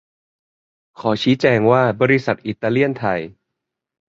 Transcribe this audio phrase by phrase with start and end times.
[0.99, 3.19] ขอชี้แจงว่า บริษัทอิตาเลียนไทย